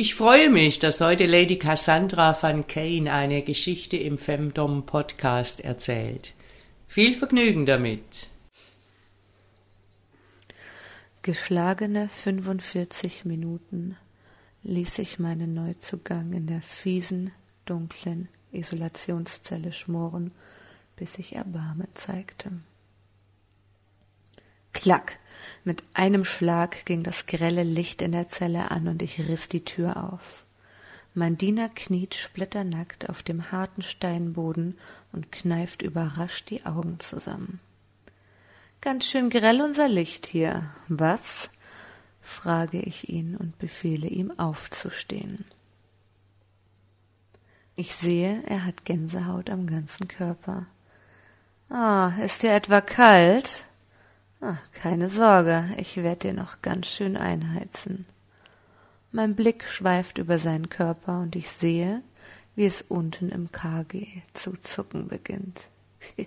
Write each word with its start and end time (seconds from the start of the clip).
Ich 0.00 0.14
freue 0.14 0.48
mich, 0.48 0.78
dass 0.78 1.00
heute 1.00 1.26
Lady 1.26 1.58
Cassandra 1.58 2.40
van 2.40 2.68
Kane 2.68 3.12
eine 3.12 3.42
Geschichte 3.42 3.96
im 3.96 4.16
Femdom 4.16 4.86
Podcast 4.86 5.58
erzählt. 5.58 6.34
Viel 6.86 7.14
Vergnügen 7.14 7.66
damit. 7.66 8.04
Geschlagene 11.22 12.08
45 12.10 13.24
Minuten 13.24 13.96
ließ 14.62 15.00
ich 15.00 15.18
meinen 15.18 15.52
Neuzugang 15.54 16.32
in 16.32 16.46
der 16.46 16.62
fiesen, 16.62 17.32
dunklen 17.64 18.28
Isolationszelle 18.52 19.72
schmoren, 19.72 20.30
bis 20.94 21.18
ich 21.18 21.34
Erbarmen 21.34 21.88
zeigte. 21.94 22.52
Klack! 24.88 25.18
Mit 25.64 25.82
einem 25.92 26.24
Schlag 26.24 26.86
ging 26.86 27.02
das 27.02 27.26
grelle 27.26 27.62
Licht 27.62 28.00
in 28.00 28.12
der 28.12 28.28
Zelle 28.28 28.70
an 28.70 28.88
und 28.88 29.02
ich 29.02 29.18
riss 29.18 29.50
die 29.50 29.62
Tür 29.62 30.02
auf. 30.14 30.46
Mein 31.12 31.36
Diener 31.36 31.68
kniet 31.68 32.14
splitternackt 32.14 33.10
auf 33.10 33.22
dem 33.22 33.52
harten 33.52 33.82
Steinboden 33.82 34.78
und 35.12 35.30
kneift 35.30 35.82
überrascht 35.82 36.48
die 36.48 36.64
Augen 36.64 37.00
zusammen. 37.00 37.60
Ganz 38.80 39.04
schön 39.04 39.28
grell 39.28 39.60
unser 39.60 39.88
Licht 39.90 40.24
hier. 40.24 40.70
Was? 40.88 41.50
frage 42.22 42.80
ich 42.80 43.10
ihn 43.10 43.36
und 43.36 43.58
befehle 43.58 44.08
ihm 44.08 44.32
aufzustehen. 44.38 45.44
Ich 47.76 47.94
sehe, 47.94 48.42
er 48.46 48.64
hat 48.64 48.86
Gänsehaut 48.86 49.50
am 49.50 49.66
ganzen 49.66 50.08
Körper. 50.08 50.64
Ah, 51.68 52.12
ist 52.24 52.42
dir 52.42 52.54
etwa 52.54 52.80
kalt? 52.80 53.67
Ach, 54.40 54.60
keine 54.72 55.10
Sorge, 55.10 55.64
ich 55.78 55.96
werde 55.96 56.28
dir 56.28 56.32
noch 56.32 56.62
ganz 56.62 56.86
schön 56.86 57.16
einheizen. 57.16 58.06
Mein 59.10 59.34
Blick 59.34 59.64
schweift 59.64 60.18
über 60.18 60.38
seinen 60.38 60.68
Körper 60.68 61.20
und 61.20 61.34
ich 61.34 61.50
sehe, 61.50 62.02
wie 62.54 62.66
es 62.66 62.82
unten 62.82 63.30
im 63.30 63.50
KG 63.50 64.06
zu 64.34 64.52
zucken 64.56 65.08
beginnt. 65.08 65.62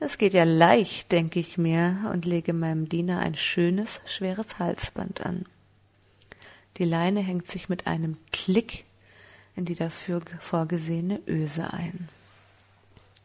Es 0.00 0.18
geht 0.18 0.34
ja 0.34 0.42
leicht, 0.42 1.12
denke 1.12 1.38
ich 1.38 1.58
mir, 1.58 2.10
und 2.12 2.24
lege 2.24 2.52
meinem 2.52 2.88
Diener 2.88 3.20
ein 3.20 3.36
schönes, 3.36 4.00
schweres 4.04 4.58
Halsband 4.58 5.24
an. 5.24 5.46
Die 6.78 6.84
Leine 6.84 7.20
hängt 7.20 7.46
sich 7.46 7.68
mit 7.68 7.86
einem 7.86 8.16
Klick 8.32 8.84
in 9.54 9.64
die 9.64 9.76
dafür 9.76 10.22
vorgesehene 10.40 11.20
Öse 11.28 11.72
ein. 11.72 12.08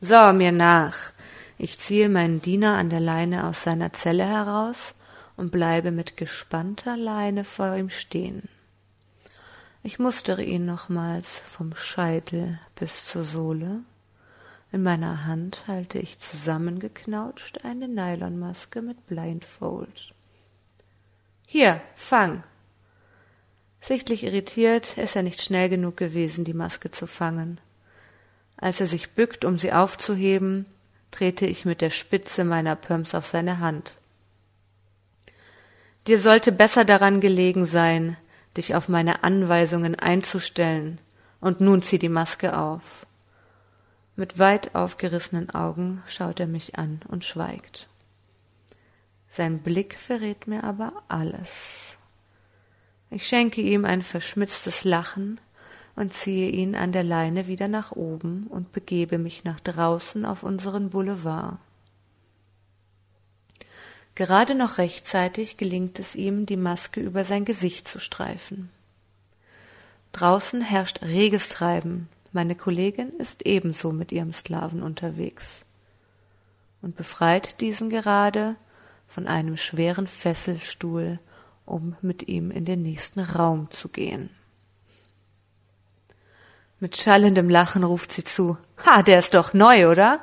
So, 0.01 0.31
mir 0.31 0.51
nach, 0.51 1.13
ich 1.59 1.77
ziehe 1.77 2.07
meinen 2.07 2.41
Diener 2.41 2.77
an 2.77 2.89
der 2.89 3.01
Leine 3.01 3.45
aus 3.45 3.63
seiner 3.63 3.91
Zelle 3.91 4.25
heraus 4.25 4.95
und 5.35 5.51
bleibe 5.51 5.91
mit 5.91 6.15
gespannter 6.15 6.95
Leine 6.95 7.43
vor 7.43 7.75
ihm 7.75 7.89
stehen. 7.89 8.47
Ich 9.83 9.99
mustere 9.99 10.41
ihn 10.41 10.65
nochmals 10.65 11.39
vom 11.39 11.75
Scheitel 11.75 12.59
bis 12.75 13.05
zur 13.05 13.25
Sohle. 13.25 13.81
In 14.71 14.83
meiner 14.83 15.25
Hand 15.25 15.67
halte 15.67 15.99
ich 15.99 16.19
zusammengeknautscht 16.19 17.65
eine 17.65 17.89
Nylonmaske 17.89 18.81
mit 18.81 19.05
Blindfold. 19.07 20.13
Hier, 21.45 21.81
fang! 21.95 22.43
Sichtlich 23.81 24.23
irritiert 24.23 24.97
ist 24.97 25.17
er 25.17 25.23
nicht 25.23 25.41
schnell 25.41 25.67
genug 25.67 25.97
gewesen, 25.97 26.45
die 26.45 26.53
Maske 26.53 26.89
zu 26.91 27.05
fangen. 27.05 27.59
Als 28.55 28.79
er 28.79 28.87
sich 28.87 29.11
bückt, 29.11 29.43
um 29.43 29.57
sie 29.57 29.73
aufzuheben, 29.73 30.65
trete 31.11 31.45
ich 31.45 31.65
mit 31.65 31.81
der 31.81 31.89
Spitze 31.89 32.43
meiner 32.43 32.75
Pumps 32.75 33.15
auf 33.15 33.27
seine 33.27 33.59
Hand. 33.59 33.93
Dir 36.07 36.19
sollte 36.19 36.51
besser 36.51 36.85
daran 36.85 37.21
gelegen 37.21 37.65
sein, 37.65 38.17
dich 38.57 38.75
auf 38.75 38.89
meine 38.89 39.23
Anweisungen 39.23 39.95
einzustellen, 39.95 40.99
und 41.41 41.61
nun 41.61 41.81
zieh 41.81 41.99
die 41.99 42.09
Maske 42.09 42.57
auf. 42.57 43.05
Mit 44.15 44.39
weit 44.39 44.75
aufgerissenen 44.75 45.49
Augen 45.51 46.03
schaut 46.07 46.39
er 46.39 46.47
mich 46.47 46.77
an 46.77 47.01
und 47.07 47.23
schweigt. 47.23 47.87
Sein 49.29 49.59
Blick 49.59 49.97
verrät 49.97 50.47
mir 50.47 50.63
aber 50.63 50.91
alles. 51.07 51.93
Ich 53.11 53.27
schenke 53.27 53.61
ihm 53.61 53.85
ein 53.85 54.01
verschmitztes 54.01 54.83
Lachen 54.83 55.39
und 55.99 56.13
ziehe 56.13 56.49
ihn 56.49 56.75
an 56.75 56.93
der 56.93 57.03
Leine 57.03 57.47
wieder 57.47 57.67
nach 57.67 57.91
oben 57.91 58.47
und 58.47 58.71
begebe 58.71 59.17
mich 59.17 59.43
nach 59.43 59.59
draußen 59.59 60.23
auf 60.23 60.43
unseren 60.43 60.91
Boulevard. 60.91 61.57
Gerade 64.15 64.55
noch 64.55 64.77
rechtzeitig 64.77 65.57
gelingt 65.57 65.99
es 65.99 66.15
ihm, 66.15 66.45
die 66.45 66.55
Maske 66.55 67.01
über 67.01 67.25
sein 67.25 67.43
Gesicht 67.43 67.85
zu 67.85 67.99
streifen. 67.99 68.69
Draußen 70.13 70.61
herrscht 70.61 71.01
reges 71.01 71.49
Treiben. 71.49 72.07
Meine 72.31 72.55
Kollegin 72.55 73.09
ist 73.19 73.45
ebenso 73.45 73.91
mit 73.91 74.13
ihrem 74.13 74.31
Sklaven 74.31 74.81
unterwegs 74.81 75.65
und 76.81 76.95
befreit 76.95 77.59
diesen 77.59 77.89
gerade 77.89 78.55
von 79.09 79.27
einem 79.27 79.57
schweren 79.57 80.07
Fesselstuhl, 80.07 81.19
um 81.65 81.97
mit 82.01 82.29
ihm 82.29 82.51
in 82.51 82.63
den 82.63 82.83
nächsten 82.83 83.19
Raum 83.19 83.69
zu 83.71 83.89
gehen. 83.89 84.29
Mit 86.79 86.97
schallendem 86.97 87.49
Lachen 87.49 87.83
ruft 87.83 88.11
sie 88.11 88.23
zu. 88.23 88.57
Ha, 88.85 89.03
der 89.03 89.19
ist 89.19 89.33
doch 89.33 89.53
neu, 89.53 89.89
oder? 89.89 90.19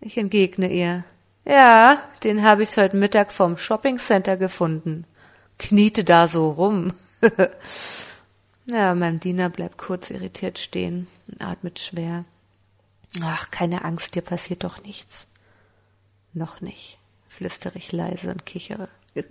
Ich 0.00 0.18
entgegne 0.18 0.70
ihr. 0.70 1.04
Ja, 1.46 2.02
den 2.22 2.42
habe 2.42 2.62
ich 2.62 2.76
heute 2.76 2.96
Mittag 2.96 3.32
vom 3.32 3.56
Shoppingcenter 3.56 4.36
gefunden. 4.36 5.06
Kniete 5.58 6.04
da 6.04 6.26
so 6.26 6.50
rum. 6.50 6.92
ja, 8.66 8.94
mein 8.94 9.20
Diener 9.20 9.48
bleibt 9.48 9.78
kurz 9.78 10.10
irritiert 10.10 10.58
stehen 10.58 11.06
und 11.26 11.40
atmet 11.42 11.78
schwer. 11.78 12.24
Ach, 13.22 13.50
keine 13.50 13.84
Angst, 13.84 14.14
dir 14.14 14.22
passiert 14.22 14.64
doch 14.64 14.82
nichts. 14.82 15.26
Noch 16.32 16.60
nicht, 16.60 16.98
flüstere 17.28 17.78
ich 17.78 17.92
leise 17.92 18.30
und 18.30 18.44
kichere. 18.44 18.88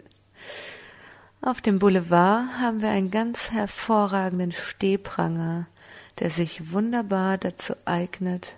Auf 1.45 1.59
dem 1.59 1.77
Boulevard 1.77 2.45
haben 2.61 2.81
wir 2.81 2.87
einen 2.87 3.11
ganz 3.11 3.51
hervorragenden 3.51 4.53
Stehpranger, 4.53 5.67
der 6.19 6.31
sich 6.31 6.71
wunderbar 6.71 7.37
dazu 7.37 7.73
eignet, 7.83 8.55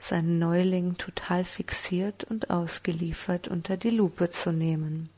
seinen 0.00 0.38
Neuling 0.38 0.96
total 0.96 1.44
fixiert 1.44 2.24
und 2.24 2.48
ausgeliefert 2.48 3.48
unter 3.48 3.76
die 3.76 3.90
Lupe 3.90 4.30
zu 4.30 4.50
nehmen. 4.50 5.10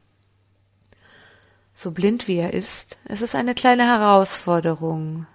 So 1.76 1.92
blind 1.92 2.26
wie 2.26 2.38
er 2.38 2.52
ist, 2.52 2.98
es 3.04 3.22
ist 3.22 3.36
eine 3.36 3.54
kleine 3.54 3.86
Herausforderung, 3.86 5.28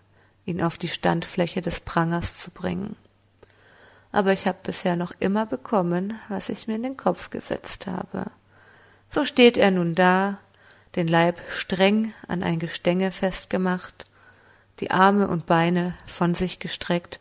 ihn 0.46 0.62
auf 0.62 0.78
die 0.78 0.90
Standfläche 0.90 1.62
des 1.62 1.80
Prangers 1.80 2.40
zu 2.40 2.52
bringen. 2.52 2.98
Aber 4.12 4.34
ich 4.34 4.48
habe 4.48 4.58
bisher 4.64 4.98
noch 4.98 5.14
immer 5.22 5.46
bekommen, 5.46 6.20
was 6.28 6.50
ich 6.50 6.68
mir 6.68 6.76
in 6.76 6.84
den 6.84 6.98
Kopf 6.98 7.30
gesetzt 7.30 7.88
habe. 7.88 8.32
So 9.10 9.24
steht 9.24 9.58
er 9.58 9.72
nun 9.72 9.96
da, 9.96 10.40
den 10.96 11.08
Leib 11.08 11.40
streng 11.52 12.14
an 12.28 12.44
ein 12.44 12.60
Gestänge 12.60 13.12
festgemacht, 13.12 14.06
die 14.80 14.92
Arme 14.92 15.28
und 15.28 15.46
Beine 15.46 15.96
von 16.06 16.36
sich 16.36 16.60
gestreckt. 16.60 17.20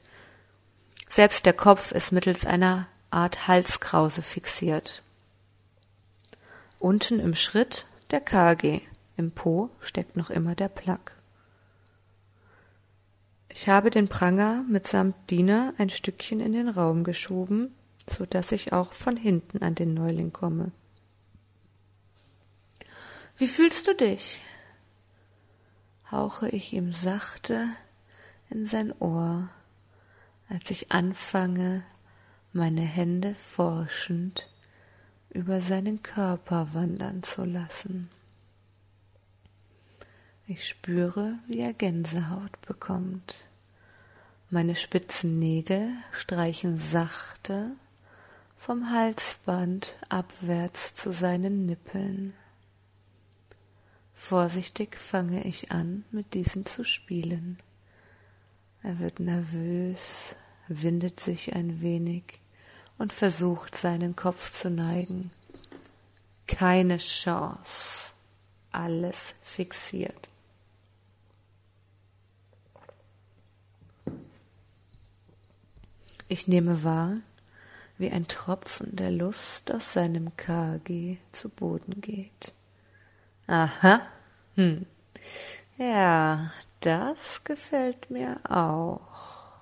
Selbst 1.08 1.46
der 1.46 1.52
Kopf 1.52 1.92
ist 1.92 2.12
mittels 2.12 2.46
einer 2.46 2.86
Art 3.10 3.48
Halskrause 3.48 4.22
fixiert. 4.22 5.02
Unten 6.78 7.18
im 7.18 7.34
Schritt 7.34 7.86
der 8.10 8.20
KG, 8.20 8.80
im 9.16 9.32
Po 9.32 9.70
steckt 9.80 10.16
noch 10.16 10.30
immer 10.30 10.54
der 10.54 10.68
Plak. 10.68 11.12
Ich 13.48 13.68
habe 13.68 13.90
den 13.90 14.08
Pranger 14.08 14.64
mitsamt 14.68 15.16
Diener 15.30 15.74
ein 15.78 15.90
Stückchen 15.90 16.40
in 16.40 16.52
den 16.52 16.68
Raum 16.68 17.02
geschoben, 17.02 17.74
so 18.08 18.24
dass 18.24 18.52
ich 18.52 18.72
auch 18.72 18.92
von 18.92 19.16
hinten 19.16 19.62
an 19.62 19.74
den 19.74 19.94
Neuling 19.94 20.32
komme. 20.32 20.70
Wie 23.38 23.46
fühlst 23.46 23.86
du 23.86 23.94
dich? 23.94 24.42
hauche 26.10 26.48
ich 26.48 26.72
ihm 26.72 26.92
sachte 26.92 27.68
in 28.50 28.66
sein 28.66 28.92
Ohr, 28.98 29.48
als 30.48 30.70
ich 30.70 30.90
anfange, 30.90 31.84
meine 32.52 32.80
Hände 32.80 33.36
forschend 33.36 34.48
über 35.30 35.60
seinen 35.60 36.02
Körper 36.02 36.72
wandern 36.72 37.22
zu 37.22 37.44
lassen. 37.44 38.10
Ich 40.48 40.66
spüre, 40.66 41.38
wie 41.46 41.60
er 41.60 41.74
Gänsehaut 41.74 42.60
bekommt. 42.62 43.46
Meine 44.50 44.74
spitzen 44.74 45.38
Nägel 45.38 45.92
streichen 46.10 46.78
sachte 46.78 47.70
vom 48.56 48.90
Halsband 48.90 49.96
abwärts 50.08 50.94
zu 50.94 51.12
seinen 51.12 51.66
Nippeln. 51.66 52.34
Vorsichtig 54.28 54.98
fange 54.98 55.44
ich 55.44 55.72
an, 55.72 56.04
mit 56.10 56.34
diesen 56.34 56.66
zu 56.66 56.84
spielen. 56.84 57.58
Er 58.82 58.98
wird 58.98 59.20
nervös, 59.20 60.36
windet 60.68 61.18
sich 61.18 61.54
ein 61.54 61.80
wenig 61.80 62.38
und 62.98 63.14
versucht 63.14 63.74
seinen 63.74 64.16
Kopf 64.16 64.52
zu 64.52 64.68
neigen. 64.68 65.30
Keine 66.46 66.98
Chance. 66.98 68.10
Alles 68.70 69.34
fixiert. 69.40 70.28
Ich 76.28 76.46
nehme 76.46 76.84
wahr, 76.84 77.16
wie 77.96 78.10
ein 78.10 78.28
Tropfen 78.28 78.94
der 78.94 79.10
Lust 79.10 79.72
aus 79.72 79.94
seinem 79.94 80.36
KG 80.36 81.16
zu 81.32 81.48
Boden 81.48 82.02
geht. 82.02 82.52
Aha, 83.46 84.02
hm. 84.58 84.86
Ja, 85.76 86.50
das 86.80 87.44
gefällt 87.44 88.10
mir 88.10 88.40
auch. 88.42 89.60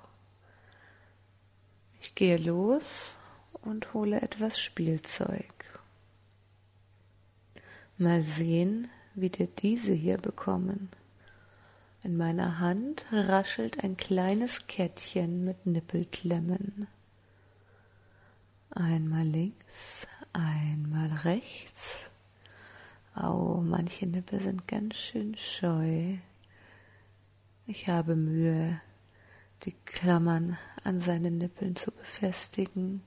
Ich 2.00 2.14
gehe 2.14 2.38
los 2.38 3.14
und 3.60 3.92
hole 3.92 4.22
etwas 4.22 4.58
Spielzeug. 4.58 5.52
Mal 7.98 8.22
sehen, 8.22 8.88
wie 9.14 9.30
wir 9.38 9.48
diese 9.48 9.92
hier 9.92 10.16
bekommen. 10.16 10.88
In 12.02 12.16
meiner 12.16 12.58
Hand 12.58 13.04
raschelt 13.12 13.84
ein 13.84 13.98
kleines 13.98 14.66
Kettchen 14.66 15.44
mit 15.44 15.66
Nippelklemmen. 15.66 16.88
Einmal 18.70 19.26
links, 19.26 20.06
einmal 20.32 21.12
rechts. 21.22 21.98
Au, 23.16 23.62
manche 23.62 24.06
Nippel 24.06 24.40
sind 24.42 24.68
ganz 24.68 24.94
schön 24.96 25.34
scheu. 25.38 26.18
Ich 27.66 27.88
habe 27.88 28.14
Mühe, 28.14 28.78
die 29.62 29.72
Klammern 29.86 30.58
an 30.84 31.00
seinen 31.00 31.38
Nippeln 31.38 31.76
zu 31.76 31.90
befestigen, 31.92 33.00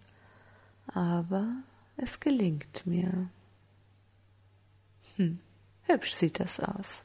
aber 0.88 1.48
es 1.96 2.20
gelingt 2.20 2.88
mir. 2.88 3.30
Hm, 5.16 5.40
hübsch 5.84 6.14
sieht 6.14 6.40
das 6.40 6.60
aus. 6.60 7.04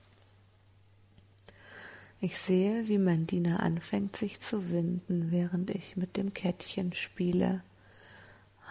Ich 2.22 2.38
sehe, 2.38 2.88
wie 2.88 2.96
mein 2.96 3.26
Diener 3.26 3.60
anfängt 3.60 4.16
sich 4.16 4.40
zu 4.40 4.70
winden, 4.70 5.30
während 5.30 5.68
ich 5.68 5.98
mit 5.98 6.16
dem 6.16 6.32
Kettchen 6.32 6.94
spiele. 6.94 7.62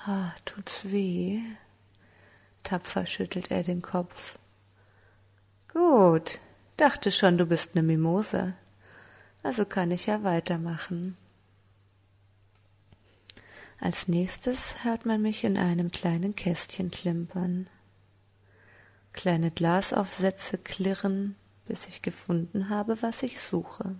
Ah, 0.07 0.31
tut's 0.43 0.91
weh? 0.91 1.39
Tapfer 2.63 3.05
schüttelt 3.05 3.51
er 3.51 3.63
den 3.63 3.81
Kopf. 3.81 4.37
Gut, 5.71 6.39
dachte 6.77 7.11
schon, 7.11 7.37
du 7.37 7.45
bist 7.45 7.75
ne 7.75 7.83
Mimose. 7.83 8.53
Also 9.43 9.65
kann 9.65 9.91
ich 9.91 10.05
ja 10.05 10.23
weitermachen. 10.23 11.17
Als 13.79 14.07
nächstes 14.07 14.83
hört 14.83 15.05
man 15.05 15.21
mich 15.21 15.43
in 15.43 15.57
einem 15.57 15.91
kleinen 15.91 16.35
Kästchen 16.35 16.89
klimpern. 16.89 17.67
Kleine 19.11 19.51
Glasaufsätze 19.51 20.57
klirren, 20.57 21.35
bis 21.65 21.87
ich 21.87 22.01
gefunden 22.01 22.69
habe, 22.69 23.01
was 23.01 23.23
ich 23.23 23.41
suche. 23.41 23.95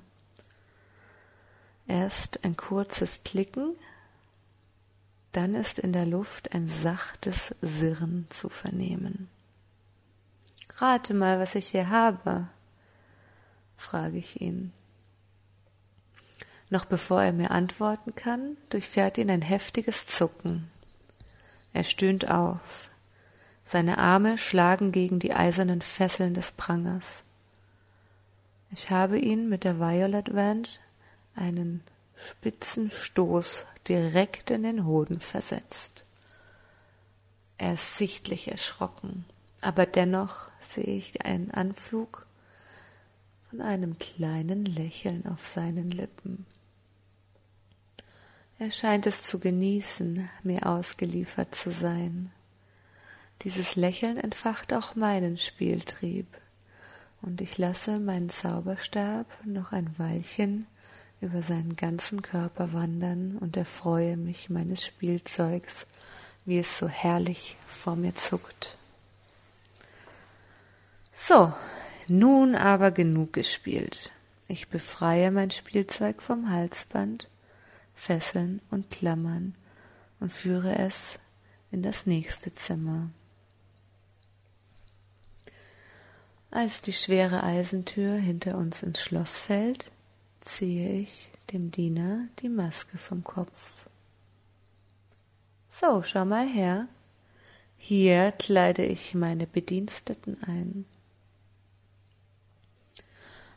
Erst 1.85 2.45
ein 2.45 2.55
kurzes 2.55 3.23
Klicken, 3.25 3.75
dann 5.33 5.55
ist 5.55 5.79
in 5.79 5.91
der 5.93 6.05
Luft 6.05 6.53
ein 6.53 6.69
sachtes 6.69 7.53
Sirren 7.61 8.27
zu 8.29 8.49
vernehmen. 8.49 9.29
Rate 10.77 11.13
mal, 11.13 11.39
was 11.39 11.55
ich 11.55 11.69
hier 11.69 11.89
habe, 11.89 12.47
frage 13.75 14.17
ich 14.17 14.41
ihn. 14.41 14.71
Noch 16.69 16.85
bevor 16.85 17.21
er 17.21 17.33
mir 17.33 17.51
antworten 17.51 18.15
kann, 18.15 18.57
durchfährt 18.69 19.17
ihn 19.17 19.29
ein 19.29 19.41
heftiges 19.41 20.05
Zucken. 20.05 20.71
Er 21.73 21.83
stöhnt 21.83 22.29
auf. 22.29 22.89
Seine 23.65 23.97
Arme 23.97 24.37
schlagen 24.37 24.91
gegen 24.91 25.19
die 25.19 25.33
eisernen 25.33 25.81
Fesseln 25.81 26.33
des 26.33 26.51
Prangers. 26.51 27.23
Ich 28.71 28.89
habe 28.89 29.19
ihn 29.19 29.49
mit 29.49 29.63
der 29.63 29.79
Violet 29.79 30.33
Wand 30.33 30.79
einen 31.35 31.83
spitzen 32.15 32.91
Stoß 32.91 33.65
direkt 33.87 34.51
in 34.51 34.63
den 34.63 34.85
Hoden 34.85 35.19
versetzt. 35.19 36.03
Er 37.57 37.75
ist 37.75 37.97
sichtlich 37.97 38.49
erschrocken, 38.49 39.25
aber 39.61 39.85
dennoch 39.85 40.49
sehe 40.59 40.83
ich 40.83 41.25
einen 41.25 41.51
Anflug 41.51 42.25
von 43.49 43.61
einem 43.61 43.99
kleinen 43.99 44.65
Lächeln 44.65 45.25
auf 45.27 45.45
seinen 45.45 45.91
Lippen. 45.91 46.45
Er 48.59 48.71
scheint 48.71 49.05
es 49.07 49.23
zu 49.23 49.39
genießen, 49.39 50.29
mir 50.43 50.65
ausgeliefert 50.65 51.53
zu 51.53 51.71
sein. 51.71 52.31
Dieses 53.41 53.75
Lächeln 53.75 54.17
entfacht 54.17 54.73
auch 54.73 54.95
meinen 54.95 55.37
Spieltrieb, 55.37 56.27
und 57.21 57.41
ich 57.41 57.57
lasse 57.57 57.99
meinen 57.99 58.29
Zauberstab 58.29 59.27
noch 59.45 59.71
ein 59.71 59.97
Weilchen 59.97 60.67
über 61.23 61.41
seinen 61.41 61.75
ganzen 61.75 62.21
Körper 62.21 62.73
wandern 62.73 63.37
und 63.39 63.57
erfreue 63.57 64.17
mich 64.17 64.49
meines 64.49 64.85
Spielzeugs, 64.85 65.87
wie 66.45 66.59
es 66.59 66.77
so 66.77 66.87
herrlich 66.87 67.57
vor 67.65 67.95
mir 67.95 68.13
zuckt. 68.13 68.77
So, 71.15 71.53
nun 72.07 72.55
aber 72.55 72.91
genug 72.91 73.33
gespielt. 73.33 74.11
Ich 74.47 74.67
befreie 74.67 75.31
mein 75.31 75.51
Spielzeug 75.51 76.21
vom 76.21 76.49
Halsband, 76.49 77.29
Fesseln 77.95 78.61
und 78.69 78.91
Klammern 78.91 79.55
und 80.19 80.33
führe 80.33 80.77
es 80.77 81.17
in 81.71 81.81
das 81.81 82.05
nächste 82.05 82.51
Zimmer. 82.51 83.09
Als 86.51 86.81
die 86.81 86.93
schwere 86.93 87.41
Eisentür 87.41 88.15
hinter 88.15 88.57
uns 88.57 88.83
ins 88.83 89.01
Schloss 89.01 89.39
fällt, 89.39 89.91
ziehe 90.43 90.99
ich 90.99 91.29
dem 91.51 91.71
Diener 91.71 92.27
die 92.39 92.49
Maske 92.49 92.97
vom 92.97 93.23
Kopf. 93.23 93.87
So, 95.69 96.03
schau 96.03 96.25
mal 96.25 96.47
her. 96.47 96.87
Hier 97.77 98.31
kleide 98.33 98.85
ich 98.85 99.15
meine 99.15 99.47
Bediensteten 99.47 100.37
ein. 100.43 100.85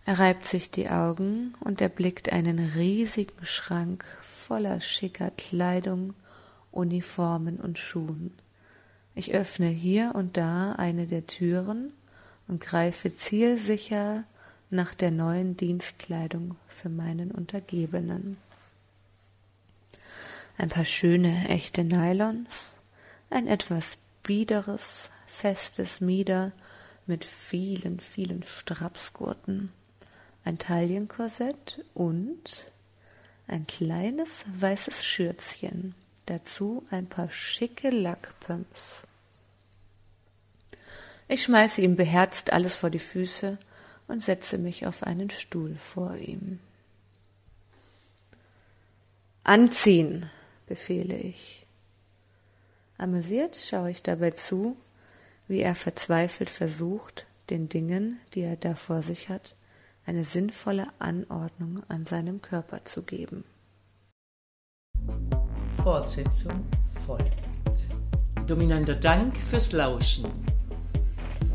Er 0.05 0.21
reibt 0.21 0.47
sich 0.47 0.71
die 0.71 0.89
Augen 0.89 1.55
und 1.61 1.81
erblickt 1.81 2.33
einen 2.33 2.59
riesigen 2.59 3.45
Schrank 3.45 4.05
voller 4.23 4.81
schicker 4.81 5.33
Kleidung, 5.33 6.15
Uniformen 6.71 7.59
und 7.59 7.79
Schuhen. 7.79 8.33
Ich 9.17 9.35
öffne 9.35 9.69
hier 9.69 10.13
und 10.15 10.37
da 10.37 10.73
eine 10.73 11.09
der 11.09 11.27
Türen 11.27 11.93
und 12.47 12.61
greife 12.61 13.13
zielsicher 13.13 14.25
nach 14.71 14.95
der 14.95 15.11
neuen 15.11 15.57
Dienstkleidung 15.57 16.57
für 16.69 16.89
meinen 16.89 17.31
Untergebenen. 17.31 18.37
Ein 20.59 20.69
paar 20.69 20.85
schöne, 20.85 21.49
echte 21.49 21.85
Nylons, 21.85 22.75
ein 23.31 23.47
etwas 23.47 23.99
biederes, 24.23 25.11
festes 25.27 26.01
Mieder 26.01 26.53
mit 27.07 27.25
vielen, 27.25 28.01
vielen 28.01 28.43
Strapsgurten, 28.43 29.73
ein 30.45 30.59
Taillenkorsett 30.59 31.85
und 31.95 32.73
ein 33.47 33.67
kleines 33.67 34.45
weißes 34.59 35.05
Schürzchen, 35.05 35.95
dazu 36.27 36.85
ein 36.91 37.07
paar 37.07 37.31
schicke 37.31 37.91
Lackpumps. 37.91 39.03
Ich 41.29 41.45
schmeiße 41.45 41.83
ihm 41.83 41.97
beherzt 41.97 42.53
alles 42.53 42.77
vor 42.77 42.91
die 42.91 42.99
Füße 42.99 43.59
und 44.09 44.23
setze 44.23 44.59
mich 44.59 44.87
auf 44.87 45.03
einen 45.03 45.31
Stuhl 45.31 45.75
vor 45.77 46.17
ihm. 46.17 46.61
Anziehen, 49.45 50.29
befehle 50.67 51.17
ich. 51.17 51.67
Amüsiert 52.99 53.57
schaue 53.57 53.91
ich 53.91 54.03
dabei 54.03 54.31
zu, 54.33 54.77
wie 55.49 55.61
er 55.61 55.75
verzweifelt 55.75 56.51
versucht, 56.51 57.27
den 57.51 57.69
Dingen, 57.69 58.19
die 58.35 58.41
er 58.41 58.57
da 58.57 58.75
vor 58.75 59.03
sich 59.03 59.29
hat, 59.29 59.55
eine 60.05 60.25
sinnvolle 60.25 60.89
Anordnung 60.99 61.83
an 61.89 62.07
seinem 62.07 62.43
Körper 62.43 62.85
zu 62.85 63.03
geben. 63.03 63.45
Fortsetzung 65.83 66.65
folgt. 67.07 67.33
Dominanter 68.47 68.95
Dank 68.95 69.37
fürs 69.51 69.73
Lauschen. 69.73 70.56